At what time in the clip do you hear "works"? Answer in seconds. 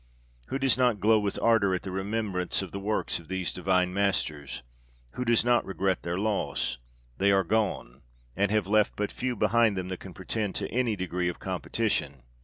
2.79-3.19